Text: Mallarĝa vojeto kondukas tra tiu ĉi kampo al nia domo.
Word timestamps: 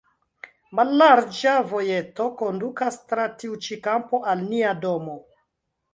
Mallarĝa 0.79 1.53
vojeto 1.73 2.27
kondukas 2.41 2.99
tra 3.11 3.27
tiu 3.43 3.61
ĉi 3.67 3.81
kampo 3.89 4.25
al 4.33 4.45
nia 4.47 4.77
domo. 4.87 5.19